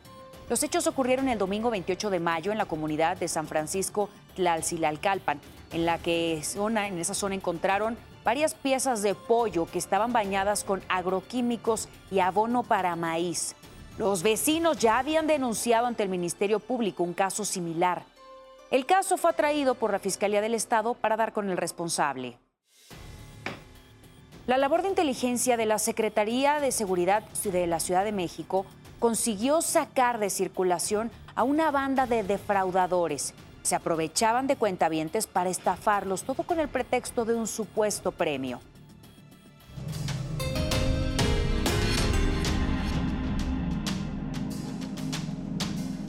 Los 0.50 0.63
hechos 0.63 0.88
ocurrieron 0.88 1.27
el 1.27 1.38
domingo 1.38 1.70
28 1.70 2.10
de 2.10 2.22
mayo 2.22 2.54
en 2.54 2.58
la 2.58 2.66
comunidad 2.66 3.18
de 3.18 3.27
San 3.27 3.48
Francisco 3.48 4.10
Tlalcilalcalpan, 4.36 5.42
en 5.74 5.86
la 5.86 5.98
que 5.98 6.42
zona, 6.42 6.88
en 6.88 6.98
esa 7.00 7.13
zona 7.13 7.36
encontraron 7.36 7.98
varias 8.24 8.54
piezas 8.54 9.01
de 9.01 9.13
pollo 9.13 9.66
que 9.66 9.77
estaban 9.77 10.13
bañadas 10.13 10.63
con 10.63 10.82
agroquímicos 10.88 11.89
y 12.12 12.20
abono 12.20 12.63
para 12.63 12.96
maíz. 12.96 13.56
Los 13.98 14.24
vecinos 14.24 14.77
ya 14.77 15.00
habían 15.00 15.27
denunciado 15.27 15.86
ante 15.86 16.04
el 16.04 16.10
Ministerio 16.10 16.60
Público 16.60 17.04
un 17.04 17.13
caso 17.13 17.44
similar. 17.44 18.04
El 18.72 18.86
caso 18.86 19.18
fue 19.18 19.32
atraído 19.32 19.75
por 19.75 19.92
la 19.92 20.00
Fiscalía 20.00 20.39
del 20.39 20.54
Estado 20.54 20.94
para 20.94 21.18
dar 21.18 21.34
con 21.34 21.50
el 21.50 21.58
responsable. 21.58 22.38
La 24.46 24.58
labor 24.58 24.82
de 24.82 24.89
inteligencia 24.89 25.58
de 25.58 25.66
la 25.66 25.77
Secretaría 25.77 26.62
de 26.62 26.72
Seguridad 26.72 27.24
de 27.44 27.68
la 27.68 27.82
Ciudad 27.82 28.06
de 28.06 28.13
México 28.13 28.66
consiguió 29.00 29.62
sacar 29.62 30.20
de 30.20 30.30
circulación 30.30 31.12
a 31.36 31.44
una 31.44 31.72
banda 31.72 32.08
de 32.08 32.24
defraudadores. 32.24 33.34
Se 33.63 33.75
aprovechaban 33.75 34.48
de 34.48 34.56
cuentavientes 34.56 35.27
para 35.27 35.50
estafarlos, 35.50 36.24
todo 36.24 36.44
con 36.44 36.60
el 36.60 36.68
pretexto 36.68 37.25
de 37.25 37.36
un 37.36 37.48
supuesto 37.48 38.12
premio. 38.12 38.60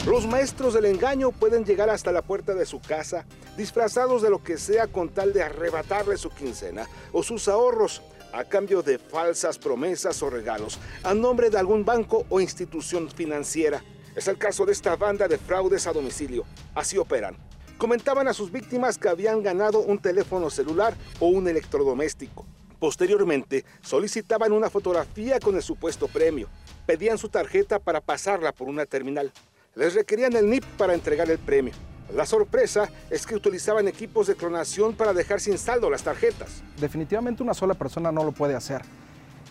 Los 0.07 0.27
maestros 0.27 0.73
del 0.73 0.87
engaño 0.87 1.33
pueden 1.33 1.67
llegar 1.67 1.91
hasta 1.91 2.13
la 2.13 2.23
puerta 2.23 2.55
de 2.55 2.65
su 2.65 2.81
casa 2.81 3.27
disfrazados 3.59 4.23
de 4.23 4.31
lo 4.31 4.43
que 4.43 4.57
sea 4.57 4.87
con 4.87 5.11
tal 5.11 5.35
de 5.35 5.43
arrebatarle 5.43 6.17
su 6.17 6.31
quincena 6.31 6.87
o 7.13 7.23
sus 7.23 7.47
ahorros 7.47 8.01
a 8.33 8.45
cambio 8.45 8.83
de 8.83 8.99
falsas 8.99 9.59
promesas 9.59 10.23
o 10.23 10.31
regalos 10.31 10.79
a 11.03 11.15
nombre 11.15 11.51
de 11.51 11.59
algún 11.59 11.85
banco 11.85 12.27
o 12.29 12.41
institución 12.41 13.11
financiera. 13.11 13.83
Es 14.15 14.29
el 14.29 14.39
caso 14.39 14.67
de 14.67 14.73
esta 14.73 14.97
banda 14.97 15.29
de 15.29 15.39
fraudes 15.39 15.87
a 15.87 15.93
domicilio. 15.93 16.45
Así 16.75 16.99
operan. 16.99 17.37
Comentaban 17.79 18.27
a 18.27 18.35
sus 18.35 18.51
víctimas 18.51 18.99
que 18.99 19.09
habían 19.09 19.43
ganado 19.43 19.81
un 19.81 19.99
teléfono 19.99 20.51
celular 20.51 20.97
o 21.21 21.29
un 21.29 21.47
electrodoméstico. 21.47 22.45
Posteriormente, 22.81 23.65
solicitaban 23.83 24.53
una 24.53 24.71
fotografía 24.71 25.39
con 25.41 25.57
el 25.57 25.63
supuesto 25.63 26.09
premio. 26.09 26.49
Pedían 26.87 27.19
su 27.19 27.29
tarjeta 27.29 27.79
para 27.79 28.01
pasarla 28.01 28.53
por 28.53 28.69
una 28.69 28.87
terminal. 28.87 29.33
Les 29.75 29.95
requerían 29.95 30.35
el 30.35 30.51
NIP 30.51 30.65
para 30.77 30.95
entregar 30.95 31.31
el 31.31 31.39
premio. 31.39 31.75
La 32.15 32.25
sorpresa 32.25 32.89
es 33.11 33.27
que 33.27 33.35
utilizaban 33.35 33.87
equipos 33.87 34.27
de 34.27 34.35
clonación 34.35 34.95
para 34.95 35.13
dejar 35.13 35.41
sin 35.41 35.59
saldo 35.59 35.91
las 35.91 36.03
tarjetas. 36.03 36.63
Definitivamente 36.81 37.43
una 37.43 37.55
sola 37.55 37.75
persona 37.75 38.11
no 38.11 38.25
lo 38.25 38.33
puede 38.33 38.55
hacer. 38.55 38.83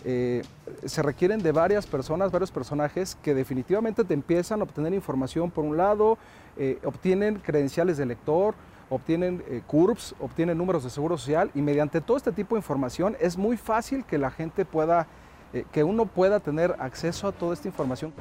Eh, 0.04 0.42
se 0.84 1.02
requieren 1.02 1.42
de 1.42 1.52
varias 1.52 1.86
personas, 1.86 2.30
varios 2.32 2.50
personajes 2.50 3.16
que 3.22 3.34
definitivamente 3.34 4.04
te 4.04 4.14
empiezan 4.14 4.60
a 4.60 4.64
obtener 4.64 4.92
información 4.94 5.50
por 5.50 5.64
un 5.64 5.76
lado, 5.76 6.18
eh, 6.56 6.78
obtienen 6.84 7.36
credenciales 7.36 7.96
de 7.96 8.06
lector, 8.06 8.54
obtienen 8.90 9.44
eh, 9.48 9.62
CURPS, 9.66 10.14
obtienen 10.20 10.58
números 10.58 10.84
de 10.84 10.90
seguro 10.90 11.16
social 11.18 11.50
y 11.54 11.62
mediante 11.62 12.00
todo 12.00 12.16
este 12.16 12.32
tipo 12.32 12.54
de 12.54 12.60
información 12.60 13.16
es 13.20 13.36
muy 13.36 13.56
fácil 13.56 14.04
que 14.04 14.18
la 14.18 14.30
gente 14.30 14.64
pueda, 14.64 15.06
que 15.72 15.82
uno 15.82 16.06
pueda 16.06 16.40
tener 16.40 16.76
acceso 16.78 17.26
a 17.26 17.32
toda 17.32 17.54
esta 17.54 17.68
información. 17.68 18.12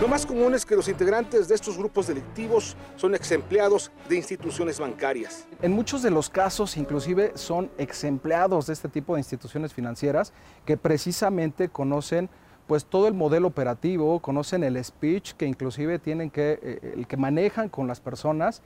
Lo 0.00 0.08
más 0.08 0.24
común 0.24 0.54
es 0.54 0.64
que 0.64 0.74
los 0.74 0.88
integrantes 0.88 1.46
de 1.46 1.54
estos 1.54 1.76
grupos 1.76 2.06
delictivos 2.06 2.74
son 2.96 3.14
ex 3.14 3.32
empleados 3.32 3.92
de 4.08 4.16
instituciones 4.16 4.80
bancarias. 4.80 5.46
En 5.60 5.72
muchos 5.72 6.02
de 6.02 6.10
los 6.10 6.30
casos, 6.30 6.78
inclusive, 6.78 7.32
son 7.34 7.70
ex 7.76 8.04
empleados 8.04 8.66
de 8.66 8.72
este 8.72 8.88
tipo 8.88 9.12
de 9.12 9.20
instituciones 9.20 9.74
financieras 9.74 10.32
que 10.64 10.78
precisamente 10.78 11.68
conocen 11.68 12.30
pues 12.66 12.86
todo 12.86 13.08
el 13.08 13.14
modelo 13.14 13.48
operativo, 13.48 14.20
conocen 14.20 14.64
el 14.64 14.82
speech 14.82 15.32
que 15.32 15.44
inclusive 15.44 15.98
tienen 15.98 16.30
que, 16.30 16.58
eh, 16.62 16.94
el 16.96 17.06
que 17.06 17.18
manejan 17.18 17.68
con 17.68 17.86
las 17.86 18.00
personas 18.00 18.62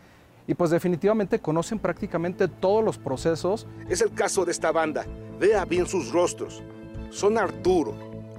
y 0.47 0.55
pues 0.55 0.71
definitivamente 0.71 1.41
conocen 1.41 1.81
prácticamente 1.81 2.47
todos 2.47 2.85
los 2.85 2.97
procesos. 2.97 3.67
Es 3.89 4.03
el 4.03 4.15
caso 4.15 4.45
de 4.45 4.53
esta 4.53 4.71
banda. 4.71 5.05
Vea 5.41 5.65
bien 5.65 5.87
sus 5.87 6.13
rostros. 6.13 6.63
Son 7.11 7.39
Arturo, 7.39 7.93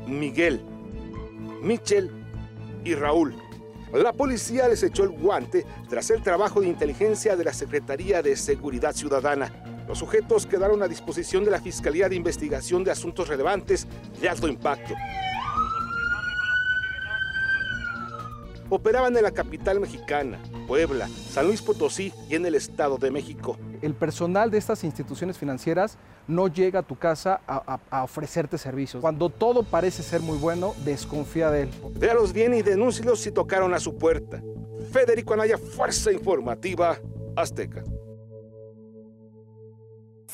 Miguel, 0.07 0.63
Michel 1.61 2.24
y 2.85 2.95
Raúl. 2.95 3.35
La 3.93 4.13
policía 4.13 4.67
les 4.67 4.83
echó 4.83 5.03
el 5.03 5.09
guante 5.09 5.65
tras 5.89 6.09
el 6.09 6.21
trabajo 6.21 6.61
de 6.61 6.67
inteligencia 6.67 7.35
de 7.35 7.43
la 7.43 7.53
Secretaría 7.53 8.21
de 8.21 8.35
Seguridad 8.35 8.93
Ciudadana. 8.93 9.51
Los 9.87 9.99
sujetos 9.99 10.45
quedaron 10.45 10.81
a 10.81 10.87
disposición 10.87 11.45
de 11.45 11.51
la 11.51 11.61
Fiscalía 11.61 12.07
de 12.09 12.15
Investigación 12.15 12.83
de 12.83 12.91
Asuntos 12.91 13.27
Relevantes 13.27 13.87
de 14.19 14.29
Alto 14.29 14.47
Impacto. 14.47 14.93
Operaban 18.69 19.15
en 19.15 19.23
la 19.23 19.31
capital 19.31 19.79
mexicana, 19.79 20.39
Puebla, 20.67 21.07
San 21.07 21.47
Luis 21.47 21.61
Potosí 21.61 22.11
y 22.29 22.35
en 22.35 22.45
el 22.45 22.55
Estado 22.55 22.97
de 22.97 23.11
México. 23.11 23.57
El 23.85 23.93
personal 23.93 24.49
de 24.49 24.57
estas 24.57 24.83
instituciones 24.83 25.37
financieras 25.37 25.99
no 26.27 26.47
llega 26.47 26.79
a 26.79 26.81
tu 26.81 26.95
casa 26.95 27.41
a, 27.45 28.03
ofrecerte 28.03 28.57
servicios. 28.57 28.99
Cuando 28.99 29.29
todo 29.29 29.61
parece 29.61 30.01
ser 30.01 30.21
muy 30.21 30.39
bueno, 30.39 30.73
desconfía 30.83 31.51
de 31.51 31.63
él. 31.63 31.69
Véalos 31.91 32.33
bien 32.33 32.55
y 32.55 32.63
denúncielos 32.63 33.19
si 33.19 33.31
tocaron 33.31 33.75
a 33.75 33.79
su 33.79 33.95
puerta. 33.95 34.41
Federico 34.91 35.35
Anaya, 35.35 35.59
Fuerza 35.59 36.11
Informativa 36.11 36.97
Azteca. 37.35 37.83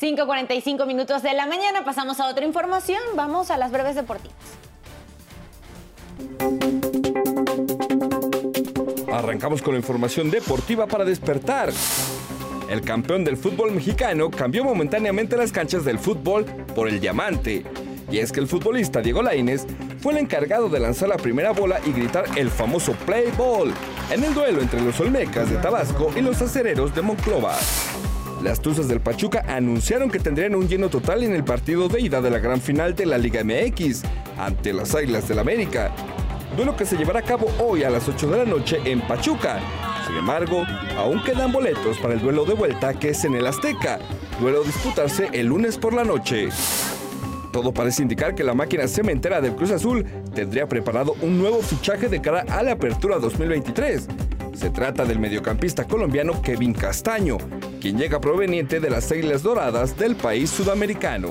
5.45 0.00 0.86
minutos 0.86 1.22
de 1.22 1.34
la 1.34 1.44
mañana, 1.44 1.84
pasamos 1.84 2.20
a 2.20 2.30
otra 2.30 2.46
información, 2.46 3.02
vamos 3.16 3.50
a 3.50 3.58
las 3.58 3.70
breves 3.70 3.96
deportivas. 3.96 4.34
Arrancamos 9.12 9.60
con 9.60 9.74
la 9.74 9.78
información 9.78 10.30
deportiva 10.30 10.86
para 10.86 11.04
despertar. 11.04 11.70
El 12.72 12.80
campeón 12.80 13.22
del 13.22 13.36
fútbol 13.36 13.70
mexicano 13.72 14.30
cambió 14.30 14.64
momentáneamente 14.64 15.36
las 15.36 15.52
canchas 15.52 15.84
del 15.84 15.98
fútbol 15.98 16.46
por 16.74 16.88
el 16.88 17.00
diamante. 17.00 17.64
Y 18.10 18.16
es 18.16 18.32
que 18.32 18.40
el 18.40 18.48
futbolista 18.48 19.02
Diego 19.02 19.20
Lainez 19.20 19.66
fue 20.00 20.14
el 20.14 20.20
encargado 20.20 20.70
de 20.70 20.80
lanzar 20.80 21.10
la 21.10 21.18
primera 21.18 21.50
bola 21.50 21.80
y 21.84 21.92
gritar 21.92 22.24
el 22.34 22.48
famoso 22.48 22.94
play 23.04 23.30
ball 23.36 23.74
en 24.10 24.24
el 24.24 24.32
duelo 24.32 24.62
entre 24.62 24.80
los 24.80 24.98
Olmecas 25.00 25.50
de 25.50 25.56
Tabasco 25.56 26.12
y 26.16 26.22
los 26.22 26.40
acereros 26.40 26.94
de 26.94 27.02
Monclova. 27.02 27.54
Las 28.42 28.62
Tuzas 28.62 28.88
del 28.88 29.00
Pachuca 29.00 29.44
anunciaron 29.48 30.10
que 30.10 30.18
tendrían 30.18 30.54
un 30.54 30.66
lleno 30.66 30.88
total 30.88 31.24
en 31.24 31.34
el 31.34 31.44
partido 31.44 31.88
de 31.90 32.00
ida 32.00 32.22
de 32.22 32.30
la 32.30 32.38
gran 32.38 32.62
final 32.62 32.94
de 32.96 33.04
la 33.04 33.18
Liga 33.18 33.44
MX 33.44 34.00
ante 34.38 34.72
las 34.72 34.94
Águilas 34.94 35.28
del 35.28 35.40
América, 35.40 35.94
duelo 36.56 36.74
que 36.74 36.86
se 36.86 36.96
llevará 36.96 37.20
a 37.20 37.22
cabo 37.22 37.48
hoy 37.58 37.84
a 37.84 37.90
las 37.90 38.08
8 38.08 38.30
de 38.30 38.38
la 38.38 38.44
noche 38.46 38.80
en 38.86 39.02
Pachuca. 39.02 39.60
Sin 40.06 40.16
embargo, 40.16 40.64
aún 40.96 41.22
quedan 41.22 41.52
boletos 41.52 41.98
para 41.98 42.14
el 42.14 42.20
duelo 42.20 42.44
de 42.44 42.54
vuelta 42.54 42.94
que 42.94 43.10
es 43.10 43.24
en 43.24 43.34
el 43.34 43.46
Azteca, 43.46 43.98
duelo 44.40 44.64
disputarse 44.64 45.28
el 45.32 45.46
lunes 45.46 45.78
por 45.78 45.94
la 45.94 46.04
noche. 46.04 46.48
Todo 47.52 47.72
parece 47.72 48.02
indicar 48.02 48.34
que 48.34 48.44
la 48.44 48.54
máquina 48.54 48.88
cementera 48.88 49.40
del 49.40 49.54
Cruz 49.54 49.70
Azul 49.70 50.04
tendría 50.34 50.66
preparado 50.66 51.14
un 51.20 51.38
nuevo 51.38 51.60
fichaje 51.60 52.08
de 52.08 52.20
cara 52.20 52.46
a 52.48 52.62
la 52.62 52.72
apertura 52.72 53.18
2023. 53.18 54.08
Se 54.54 54.70
trata 54.70 55.04
del 55.04 55.18
mediocampista 55.18 55.84
colombiano 55.84 56.40
Kevin 56.40 56.72
Castaño, 56.72 57.36
quien 57.80 57.98
llega 57.98 58.20
proveniente 58.20 58.80
de 58.80 58.90
las 58.90 59.10
Islas 59.12 59.42
Doradas 59.42 59.96
del 59.98 60.16
país 60.16 60.50
sudamericano. 60.50 61.30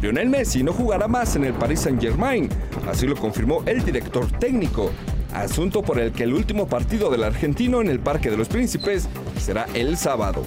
Lionel 0.00 0.30
Messi 0.30 0.62
no 0.62 0.72
jugará 0.72 1.06
más 1.06 1.36
en 1.36 1.44
el 1.44 1.52
Paris 1.52 1.80
Saint-Germain, 1.80 2.48
así 2.88 3.06
lo 3.06 3.14
confirmó 3.14 3.62
el 3.66 3.84
director 3.84 4.26
técnico, 4.38 4.90
asunto 5.32 5.82
por 5.82 5.98
el 5.98 6.12
que 6.12 6.24
el 6.24 6.32
último 6.32 6.66
partido 6.66 7.10
del 7.10 7.24
argentino 7.24 7.80
en 7.80 7.88
el 7.88 8.00
Parque 8.00 8.30
de 8.30 8.36
los 8.36 8.48
Príncipes 8.48 9.08
será 9.40 9.66
el 9.74 9.96
sábado. 9.96 10.44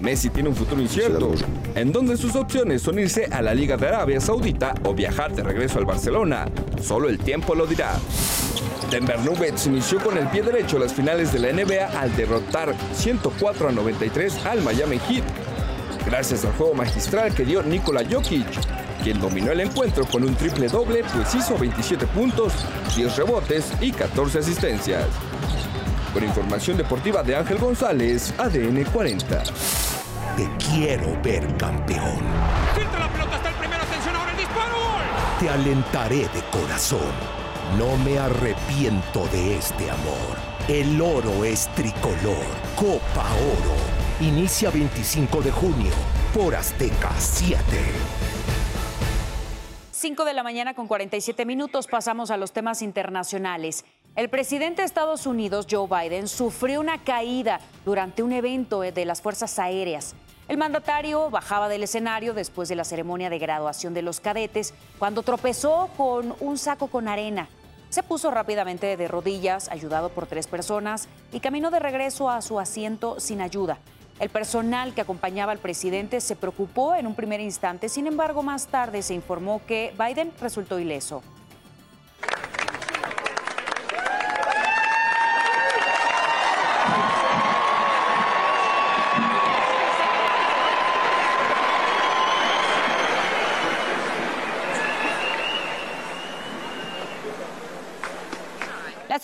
Messi 0.00 0.30
tiene 0.30 0.48
un 0.48 0.54
futuro 0.54 0.80
incierto, 0.80 1.32
en 1.74 1.92
donde 1.92 2.16
sus 2.16 2.36
opciones 2.36 2.82
son 2.82 2.98
irse 2.98 3.26
a 3.30 3.42
la 3.42 3.54
Liga 3.54 3.76
de 3.76 3.88
Arabia 3.88 4.20
Saudita 4.20 4.74
o 4.84 4.94
viajar 4.94 5.34
de 5.34 5.42
regreso 5.42 5.78
al 5.78 5.86
Barcelona. 5.86 6.46
Solo 6.80 7.08
el 7.08 7.18
tiempo 7.18 7.54
lo 7.54 7.66
dirá. 7.66 7.98
Denver 8.90 9.20
Nuggets 9.20 9.66
inició 9.66 9.98
con 9.98 10.16
el 10.16 10.26
pie 10.28 10.42
derecho 10.42 10.78
las 10.78 10.94
finales 10.94 11.32
de 11.32 11.40
la 11.40 11.52
NBA 11.52 12.00
al 12.00 12.16
derrotar 12.16 12.74
104 12.94 13.68
a 13.68 13.72
93 13.72 14.46
al 14.46 14.62
Miami 14.62 14.98
Heat, 14.98 15.24
gracias 16.06 16.44
al 16.44 16.52
juego 16.52 16.74
magistral 16.74 17.34
que 17.34 17.44
dio 17.44 17.62
Nikola 17.62 18.02
Jokic, 18.10 18.46
quien 19.02 19.20
dominó 19.20 19.52
el 19.52 19.60
encuentro 19.60 20.04
con 20.06 20.24
un 20.24 20.34
triple 20.34 20.68
doble, 20.68 21.04
pues 21.14 21.34
hizo 21.34 21.56
27 21.56 22.06
puntos, 22.08 22.52
10 22.96 23.16
rebotes 23.16 23.72
y 23.80 23.92
14 23.92 24.38
asistencias. 24.38 25.06
Con 26.12 26.24
información 26.24 26.76
deportiva 26.76 27.22
de 27.22 27.36
Ángel 27.36 27.58
González, 27.58 28.34
ADN 28.38 28.84
40. 28.84 29.42
Te 30.36 30.48
quiero 30.70 31.20
ver 31.22 31.56
campeón. 31.56 32.20
Filtra 32.74 33.00
la 33.00 33.12
pelota 33.12 33.36
hasta 33.36 33.48
el 33.50 33.54
primero, 33.56 33.82
atención 33.82 34.16
ahora 34.16 34.30
el 34.32 34.36
disparo. 34.36 34.76
Te 35.40 35.48
alentaré 35.50 36.20
de 36.20 36.42
corazón. 36.50 37.38
No 37.78 37.96
me 37.98 38.18
arrepiento 38.18 39.26
de 39.32 39.58
este 39.58 39.90
amor. 39.90 40.48
El 40.68 41.00
oro 41.00 41.44
es 41.44 41.68
tricolor. 41.74 42.44
Copa 42.76 43.26
Oro. 43.34 43.76
Inicia 44.20 44.70
25 44.70 45.42
de 45.42 45.50
junio 45.50 45.92
por 46.34 46.54
Azteca 46.54 47.10
7. 47.18 47.64
5 49.98 50.24
de 50.24 50.32
la 50.32 50.44
mañana 50.44 50.74
con 50.74 50.86
47 50.86 51.44
minutos 51.44 51.88
pasamos 51.88 52.30
a 52.30 52.36
los 52.36 52.52
temas 52.52 52.82
internacionales. 52.82 53.84
El 54.14 54.28
presidente 54.28 54.82
de 54.82 54.86
Estados 54.86 55.26
Unidos, 55.26 55.66
Joe 55.68 55.88
Biden, 55.88 56.28
sufrió 56.28 56.78
una 56.78 57.02
caída 57.02 57.58
durante 57.84 58.22
un 58.22 58.30
evento 58.30 58.82
de 58.82 59.04
las 59.04 59.20
Fuerzas 59.20 59.58
Aéreas. 59.58 60.14
El 60.46 60.56
mandatario 60.56 61.30
bajaba 61.30 61.68
del 61.68 61.82
escenario 61.82 62.32
después 62.32 62.68
de 62.68 62.76
la 62.76 62.84
ceremonia 62.84 63.28
de 63.28 63.40
graduación 63.40 63.92
de 63.92 64.02
los 64.02 64.20
cadetes 64.20 64.72
cuando 65.00 65.24
tropezó 65.24 65.90
con 65.96 66.32
un 66.38 66.58
saco 66.58 66.86
con 66.86 67.08
arena. 67.08 67.48
Se 67.90 68.04
puso 68.04 68.30
rápidamente 68.30 68.96
de 68.96 69.08
rodillas, 69.08 69.68
ayudado 69.68 70.10
por 70.10 70.28
tres 70.28 70.46
personas, 70.46 71.08
y 71.32 71.40
caminó 71.40 71.72
de 71.72 71.80
regreso 71.80 72.30
a 72.30 72.40
su 72.40 72.60
asiento 72.60 73.18
sin 73.18 73.40
ayuda. 73.40 73.80
El 74.20 74.30
personal 74.30 74.94
que 74.94 75.00
acompañaba 75.00 75.52
al 75.52 75.58
presidente 75.58 76.20
se 76.20 76.34
preocupó 76.34 76.94
en 76.96 77.06
un 77.06 77.14
primer 77.14 77.40
instante, 77.40 77.88
sin 77.88 78.06
embargo 78.08 78.42
más 78.42 78.66
tarde 78.66 79.02
se 79.02 79.14
informó 79.14 79.60
que 79.64 79.94
Biden 79.96 80.32
resultó 80.40 80.80
ileso. 80.80 81.22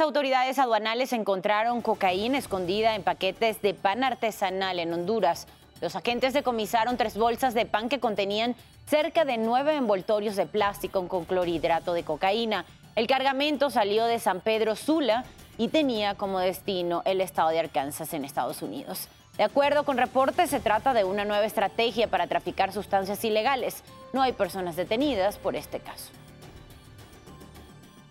Autoridades 0.04 0.58
aduanales 0.58 1.12
encontraron 1.12 1.80
cocaína 1.80 2.38
escondida 2.38 2.94
en 2.94 3.02
paquetes 3.02 3.60
de 3.62 3.74
pan 3.74 4.04
artesanal 4.04 4.78
en 4.78 4.92
Honduras. 4.92 5.48
Los 5.80 5.96
agentes 5.96 6.34
decomisaron 6.34 6.96
tres 6.96 7.16
bolsas 7.16 7.54
de 7.54 7.66
pan 7.66 7.88
que 7.88 8.00
contenían 8.00 8.54
cerca 8.86 9.24
de 9.24 9.38
nueve 9.38 9.74
envoltorios 9.74 10.36
de 10.36 10.46
plástico 10.46 11.08
con 11.08 11.24
clorhidrato 11.24 11.94
de 11.94 12.04
cocaína. 12.04 12.66
El 12.94 13.06
cargamento 13.06 13.70
salió 13.70 14.04
de 14.04 14.18
San 14.18 14.40
Pedro 14.40 14.76
Sula 14.76 15.24
y 15.56 15.68
tenía 15.68 16.14
como 16.14 16.38
destino 16.38 17.02
el 17.06 17.20
estado 17.20 17.48
de 17.48 17.60
Arkansas 17.60 18.12
en 18.12 18.24
Estados 18.24 18.60
Unidos. 18.62 19.08
De 19.38 19.44
acuerdo 19.44 19.84
con 19.84 19.96
reportes, 19.96 20.50
se 20.50 20.60
trata 20.60 20.92
de 20.92 21.04
una 21.04 21.24
nueva 21.24 21.46
estrategia 21.46 22.08
para 22.08 22.26
traficar 22.26 22.72
sustancias 22.72 23.24
ilegales. 23.24 23.82
No 24.12 24.22
hay 24.22 24.32
personas 24.32 24.76
detenidas 24.76 25.38
por 25.38 25.56
este 25.56 25.80
caso. 25.80 26.12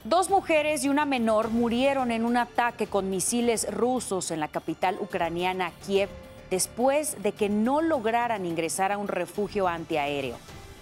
Dos 0.04 0.30
mujeres 0.30 0.84
y 0.84 0.90
una 0.90 1.06
menor 1.06 1.50
murieron 1.50 2.12
en 2.12 2.26
un 2.26 2.36
ataque 2.36 2.88
con 2.88 3.10
misiles 3.10 3.74
rusos 3.74 4.32
en 4.32 4.42
la 4.42 4.50
capital 4.50 4.98
ucraniana 5.00 5.72
Kiev 5.86 6.10
después 6.52 7.24
de 7.24 7.32
que 7.32 7.48
no 7.48 7.82
lograran 7.82 8.46
ingresar 8.46 8.92
a 8.92 8.98
un 8.98 9.08
refugio 9.08 9.70
antiaéreo. 9.70 10.36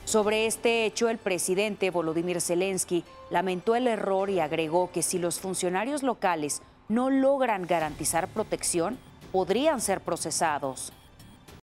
Sobre 0.06 0.48
este 0.48 0.86
hecho, 0.86 1.08
el 1.08 1.20
presidente 1.20 1.92
Volodymyr 1.92 2.42
Zelensky 2.42 3.04
lamentó 3.30 3.76
el 3.76 3.86
error 3.86 4.32
y 4.32 4.40
agregó 4.40 4.90
que 4.92 5.04
si 5.04 5.20
los 5.20 5.40
funcionarios 5.40 6.02
locales 6.02 6.64
no 6.90 7.12
logran 7.12 7.68
garantizar 7.68 8.28
protección, 8.28 8.98
podrían 9.32 9.82
ser 9.82 10.02
procesados. 10.02 10.94